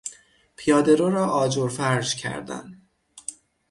پیادهرو 0.55 1.09
را 1.09 1.25
آجر 1.29 1.69
فرش 1.69 2.15
کردن 2.15 2.81